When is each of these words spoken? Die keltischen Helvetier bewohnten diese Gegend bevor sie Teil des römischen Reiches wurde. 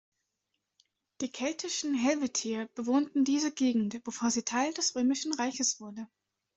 Die 1.21 1.29
keltischen 1.31 1.93
Helvetier 1.93 2.67
bewohnten 2.73 3.23
diese 3.23 3.51
Gegend 3.51 4.03
bevor 4.03 4.31
sie 4.31 4.41
Teil 4.41 4.73
des 4.73 4.95
römischen 4.95 5.31
Reiches 5.31 5.79
wurde. 5.79 6.07